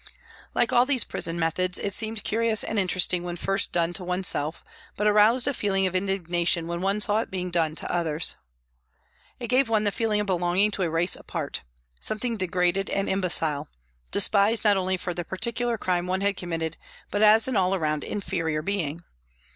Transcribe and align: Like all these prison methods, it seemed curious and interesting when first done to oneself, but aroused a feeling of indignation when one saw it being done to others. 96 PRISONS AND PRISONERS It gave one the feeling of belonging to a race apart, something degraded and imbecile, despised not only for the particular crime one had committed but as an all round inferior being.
Like 0.55 0.73
all 0.73 0.87
these 0.87 1.03
prison 1.03 1.37
methods, 1.37 1.77
it 1.77 1.93
seemed 1.93 2.23
curious 2.23 2.63
and 2.63 2.79
interesting 2.79 3.21
when 3.21 3.35
first 3.37 3.71
done 3.71 3.93
to 3.93 4.03
oneself, 4.03 4.63
but 4.97 5.05
aroused 5.05 5.47
a 5.47 5.53
feeling 5.53 5.85
of 5.85 5.95
indignation 5.95 6.65
when 6.65 6.81
one 6.81 7.01
saw 7.01 7.19
it 7.19 7.29
being 7.29 7.51
done 7.51 7.75
to 7.75 7.93
others. 7.93 8.35
96 9.39 9.39
PRISONS 9.39 9.39
AND 9.39 9.39
PRISONERS 9.45 9.45
It 9.45 9.47
gave 9.47 9.69
one 9.69 9.83
the 9.83 9.91
feeling 9.91 10.19
of 10.19 10.25
belonging 10.25 10.71
to 10.71 10.81
a 10.81 10.89
race 10.89 11.15
apart, 11.15 11.61
something 11.99 12.35
degraded 12.35 12.89
and 12.89 13.07
imbecile, 13.07 13.67
despised 14.09 14.63
not 14.65 14.75
only 14.75 14.97
for 14.97 15.13
the 15.13 15.23
particular 15.23 15.77
crime 15.77 16.07
one 16.07 16.21
had 16.21 16.35
committed 16.35 16.77
but 17.11 17.21
as 17.21 17.47
an 17.47 17.55
all 17.55 17.77
round 17.77 18.03
inferior 18.03 18.63
being. 18.63 19.03